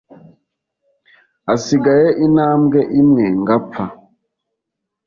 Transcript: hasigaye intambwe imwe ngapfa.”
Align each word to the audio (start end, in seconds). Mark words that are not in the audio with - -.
hasigaye 1.47 2.07
intambwe 2.25 2.79
imwe 3.01 3.25
ngapfa.” 3.41 3.83